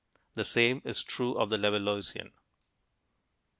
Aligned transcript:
The 0.33 0.43
same 0.43 0.81
is 0.83 1.03
true 1.03 1.33
of 1.35 1.51
the 1.51 1.57
Levalloisian. 1.57 2.31